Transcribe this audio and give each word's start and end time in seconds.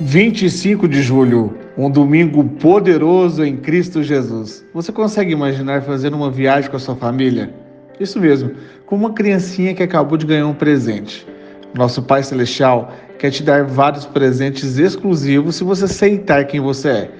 25 0.00 0.88
de 0.88 1.02
julho, 1.02 1.54
um 1.76 1.90
domingo 1.90 2.42
poderoso 2.42 3.44
em 3.44 3.58
Cristo 3.58 4.02
Jesus. 4.02 4.64
Você 4.72 4.90
consegue 4.90 5.32
imaginar 5.32 5.82
fazendo 5.82 6.16
uma 6.16 6.30
viagem 6.30 6.70
com 6.70 6.76
a 6.78 6.80
sua 6.80 6.96
família? 6.96 7.52
Isso 8.00 8.18
mesmo, 8.18 8.52
com 8.86 8.96
uma 8.96 9.12
criancinha 9.12 9.74
que 9.74 9.82
acabou 9.82 10.16
de 10.16 10.24
ganhar 10.24 10.46
um 10.46 10.54
presente. 10.54 11.26
Nosso 11.74 12.02
Pai 12.02 12.22
Celestial 12.22 12.94
quer 13.18 13.30
te 13.30 13.42
dar 13.42 13.64
vários 13.64 14.06
presentes 14.06 14.78
exclusivos 14.78 15.56
se 15.56 15.64
você 15.64 15.84
aceitar 15.84 16.46
quem 16.46 16.60
você 16.60 16.88
é. 16.88 17.10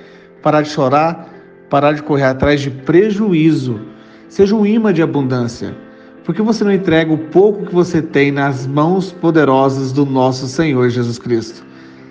Parar 0.42 0.62
de 0.62 0.70
chorar, 0.70 1.28
parar 1.68 1.92
de 1.92 2.02
correr 2.02 2.24
atrás 2.24 2.62
de 2.62 2.70
prejuízo. 2.70 3.78
Seja 4.27 4.56
um 4.56 4.64
imã 4.64 4.90
de 4.90 5.02
abundância. 5.02 5.77
Por 6.24 6.34
que 6.34 6.40
você 6.40 6.64
não 6.64 6.72
entrega 6.72 7.12
o 7.12 7.18
pouco 7.18 7.66
que 7.66 7.74
você 7.74 8.00
tem 8.00 8.33
nas 8.33 8.66
mãos 8.66 9.12
poderosas 9.12 9.92
do 9.92 10.06
nosso 10.06 10.48
Senhor 10.48 10.88
Jesus 10.88 11.18
Cristo? 11.18 11.68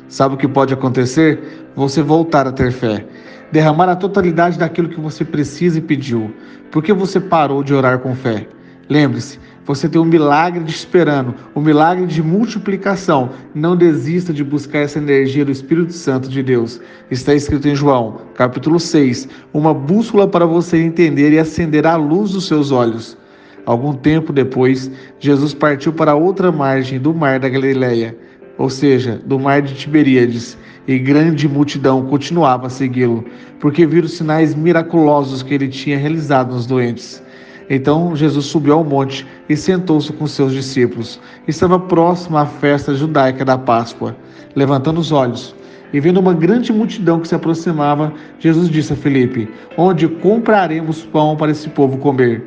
Sabe 0.09 0.33
o 0.33 0.37
que 0.37 0.47
pode 0.47 0.73
acontecer? 0.73 1.69
Você 1.75 2.01
voltar 2.01 2.47
a 2.47 2.51
ter 2.51 2.71
fé. 2.71 3.05
Derramar 3.51 3.89
a 3.89 3.95
totalidade 3.95 4.57
daquilo 4.57 4.89
que 4.89 4.99
você 4.99 5.23
precisa 5.23 5.77
e 5.77 5.81
pediu. 5.81 6.33
Por 6.71 6.83
que 6.83 6.91
você 6.91 7.19
parou 7.19 7.63
de 7.63 7.75
orar 7.75 7.99
com 7.99 8.15
fé? 8.15 8.47
Lembre-se, 8.89 9.39
você 9.67 9.87
tem 9.87 10.01
um 10.01 10.05
milagre 10.05 10.63
te 10.63 10.73
esperando, 10.73 11.35
um 11.55 11.61
milagre 11.61 12.07
de 12.07 12.23
multiplicação. 12.23 13.29
Não 13.53 13.75
desista 13.75 14.33
de 14.33 14.43
buscar 14.43 14.79
essa 14.79 14.97
energia 14.97 15.45
do 15.45 15.51
Espírito 15.51 15.93
Santo 15.93 16.27
de 16.27 16.41
Deus. 16.41 16.81
Está 17.11 17.35
escrito 17.35 17.67
em 17.67 17.75
João, 17.75 18.21
capítulo 18.33 18.79
6, 18.79 19.29
uma 19.53 19.75
bússola 19.75 20.27
para 20.27 20.47
você 20.47 20.77
entender 20.77 21.33
e 21.33 21.37
acender 21.37 21.85
a 21.85 21.95
luz 21.95 22.31
dos 22.31 22.47
seus 22.47 22.71
olhos. 22.71 23.15
Algum 23.63 23.93
tempo 23.93 24.33
depois, 24.33 24.89
Jesus 25.19 25.53
partiu 25.53 25.93
para 25.93 26.15
outra 26.15 26.51
margem 26.51 26.97
do 26.97 27.13
mar 27.13 27.39
da 27.39 27.47
Galileia 27.47 28.17
ou 28.59 28.69
seja, 28.69 29.19
do 29.25 29.39
mar 29.39 29.61
de 29.61 29.73
Tiberíades, 29.73 30.57
e 30.85 30.99
grande 30.99 31.47
multidão 31.47 32.05
continuava 32.05 32.67
a 32.67 32.69
segui-lo, 32.69 33.23
porque 33.59 33.85
viram 33.85 34.05
os 34.05 34.17
sinais 34.17 34.53
miraculosos 34.53 35.41
que 35.41 35.53
ele 35.53 35.69
tinha 35.69 35.97
realizado 35.97 36.53
nos 36.53 36.65
doentes. 36.65 37.23
Então 37.69 38.15
Jesus 38.15 38.47
subiu 38.47 38.73
ao 38.73 38.83
monte 38.83 39.25
e 39.47 39.55
sentou-se 39.55 40.11
com 40.11 40.27
seus 40.27 40.51
discípulos. 40.51 41.21
Estava 41.47 41.79
próximo 41.79 42.37
à 42.37 42.45
festa 42.45 42.93
judaica 42.93 43.45
da 43.45 43.57
Páscoa. 43.57 44.15
Levantando 44.55 44.99
os 44.99 45.11
olhos 45.11 45.55
e 45.93 45.99
vendo 45.99 46.19
uma 46.19 46.33
grande 46.33 46.73
multidão 46.73 47.19
que 47.19 47.27
se 47.27 47.35
aproximava, 47.35 48.11
Jesus 48.39 48.67
disse 48.67 48.93
a 48.93 48.95
Felipe: 48.95 49.47
Onde 49.77 50.07
compraremos 50.07 51.03
pão 51.05 51.37
para 51.37 51.51
esse 51.51 51.69
povo 51.69 51.97
comer? 51.99 52.43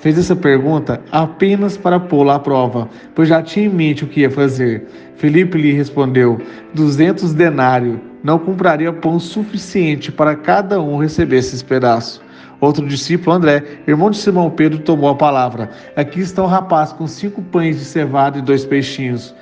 Fez 0.00 0.18
essa 0.18 0.34
pergunta 0.34 1.00
apenas 1.12 1.76
para 1.76 2.00
pô-la 2.00 2.36
à 2.36 2.38
prova, 2.38 2.88
pois 3.14 3.28
já 3.28 3.42
tinha 3.42 3.66
em 3.66 3.68
mente 3.68 4.04
o 4.04 4.06
que 4.06 4.20
ia 4.20 4.30
fazer. 4.30 4.86
Felipe 5.16 5.56
lhe 5.56 5.72
respondeu: 5.72 6.40
duzentos 6.74 7.32
denários 7.32 7.98
não 8.22 8.38
compraria 8.38 8.92
pão 8.92 9.18
suficiente 9.18 10.10
para 10.10 10.34
cada 10.34 10.80
um 10.80 10.98
receber 10.98 11.36
esses 11.36 11.62
pedaços. 11.62 12.20
Outro 12.60 12.86
discípulo, 12.86 13.36
André, 13.36 13.64
irmão 13.86 14.10
de 14.10 14.18
Simão 14.18 14.50
Pedro, 14.50 14.80
tomou 14.80 15.08
a 15.08 15.14
palavra. 15.14 15.70
Aqui 15.96 16.20
está 16.20 16.42
um 16.42 16.46
rapaz 16.46 16.92
com 16.92 17.06
cinco 17.06 17.40
pães 17.40 17.78
de 17.78 17.84
cevada 17.86 18.38
e 18.38 18.42
dois 18.42 18.66
peixinhos. 18.66 19.34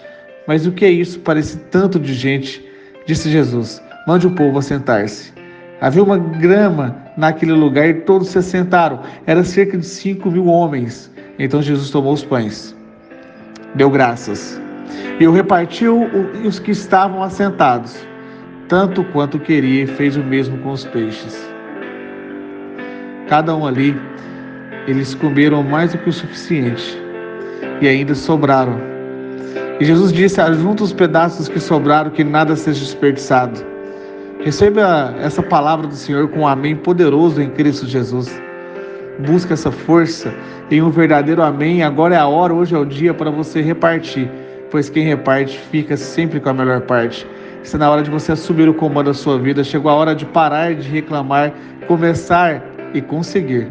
Mas 0.46 0.66
o 0.66 0.72
que 0.72 0.84
é 0.84 0.90
isso 0.90 1.18
para 1.20 1.40
esse 1.40 1.56
tanto 1.56 1.98
de 1.98 2.14
gente? 2.14 2.64
Disse 3.06 3.28
Jesus: 3.28 3.82
Mande 4.06 4.26
o 4.26 4.30
povo 4.30 4.58
assentar-se. 4.58 5.32
Havia 5.80 6.02
uma 6.02 6.16
grama 6.16 7.07
naquele 7.18 7.52
lugar 7.52 7.88
e 7.88 7.94
todos 7.94 8.28
se 8.28 8.38
assentaram. 8.38 9.00
Era 9.26 9.44
cerca 9.44 9.76
de 9.76 9.84
cinco 9.84 10.30
mil 10.30 10.46
homens. 10.46 11.12
Então 11.38 11.60
Jesus 11.60 11.90
tomou 11.90 12.14
os 12.14 12.24
pães, 12.24 12.74
deu 13.74 13.90
graças 13.90 14.58
e 15.20 15.26
o 15.26 15.32
repartiu 15.32 16.08
os 16.44 16.58
que 16.58 16.70
estavam 16.70 17.22
assentados, 17.22 17.96
tanto 18.68 19.02
quanto 19.04 19.38
queria, 19.38 19.84
e 19.84 19.86
fez 19.86 20.16
o 20.16 20.22
mesmo 20.22 20.58
com 20.58 20.70
os 20.70 20.84
peixes. 20.84 21.48
Cada 23.28 23.54
um 23.54 23.66
ali, 23.66 23.96
eles 24.86 25.14
comeram 25.14 25.62
mais 25.62 25.92
do 25.92 25.98
que 25.98 26.08
o 26.08 26.12
suficiente 26.12 26.98
e 27.80 27.88
ainda 27.88 28.14
sobraram. 28.14 28.78
E 29.80 29.84
Jesus 29.84 30.12
disse: 30.12 30.40
Ajunta 30.40 30.84
os 30.84 30.92
pedaços 30.92 31.48
que 31.48 31.60
sobraram, 31.60 32.10
que 32.10 32.24
nada 32.24 32.56
seja 32.56 32.80
desperdiçado. 32.80 33.77
Receba 34.44 35.16
essa 35.20 35.42
palavra 35.42 35.88
do 35.88 35.94
Senhor 35.94 36.28
com 36.28 36.40
um 36.40 36.46
amém 36.46 36.76
poderoso 36.76 37.42
em 37.42 37.50
Cristo 37.50 37.86
Jesus. 37.86 38.40
Busca 39.18 39.54
essa 39.54 39.72
força 39.72 40.32
em 40.70 40.80
um 40.80 40.90
verdadeiro 40.90 41.42
amém. 41.42 41.82
Agora 41.82 42.14
é 42.14 42.18
a 42.18 42.26
hora, 42.26 42.54
hoje 42.54 42.72
é 42.72 42.78
o 42.78 42.84
dia 42.84 43.12
para 43.12 43.32
você 43.32 43.60
repartir, 43.60 44.30
pois 44.70 44.88
quem 44.88 45.04
reparte 45.04 45.58
fica 45.72 45.96
sempre 45.96 46.38
com 46.38 46.50
a 46.50 46.54
melhor 46.54 46.82
parte. 46.82 47.26
Está 47.64 47.78
na 47.78 47.90
hora 47.90 48.00
de 48.00 48.10
você 48.10 48.30
assumir 48.30 48.68
o 48.68 48.74
comando 48.74 49.06
da 49.06 49.14
sua 49.14 49.38
vida. 49.40 49.64
Chegou 49.64 49.90
a 49.90 49.94
hora 49.94 50.14
de 50.14 50.24
parar 50.24 50.72
de 50.72 50.88
reclamar, 50.88 51.52
começar 51.88 52.62
e 52.94 53.02
conseguir. 53.02 53.66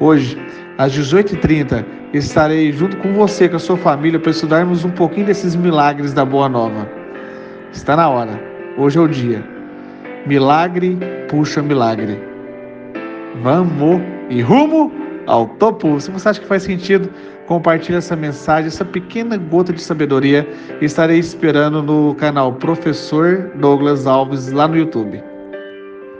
Hoje, 0.00 0.36
às 0.78 0.92
18h30, 0.92 1.84
estarei 2.12 2.72
junto 2.72 2.96
com 2.96 3.14
você, 3.14 3.48
com 3.48 3.54
a 3.54 3.60
sua 3.60 3.76
família, 3.76 4.18
para 4.18 4.32
estudarmos 4.32 4.84
um 4.84 4.90
pouquinho 4.90 5.26
desses 5.26 5.54
milagres 5.54 6.12
da 6.12 6.24
Boa 6.24 6.48
Nova. 6.48 6.88
Está 7.72 7.94
na 7.94 8.08
hora. 8.08 8.55
Hoje 8.78 8.98
é 8.98 9.00
o 9.00 9.08
dia. 9.08 9.42
Milagre 10.26 10.98
puxa 11.28 11.62
milagre. 11.62 12.20
Vamos 13.42 14.02
e 14.28 14.42
rumo 14.42 14.92
ao 15.26 15.46
topo. 15.48 15.98
Se 15.98 16.10
você 16.10 16.28
acha 16.28 16.40
que 16.40 16.46
faz 16.46 16.64
sentido, 16.64 17.08
compartilhe 17.46 17.96
essa 17.96 18.14
mensagem, 18.14 18.68
essa 18.68 18.84
pequena 18.84 19.38
gota 19.38 19.72
de 19.72 19.80
sabedoria. 19.80 20.46
Estarei 20.82 21.18
esperando 21.18 21.82
no 21.82 22.14
canal 22.16 22.52
Professor 22.52 23.50
Douglas 23.54 24.06
Alves 24.06 24.52
lá 24.52 24.68
no 24.68 24.76
YouTube. 24.76 25.22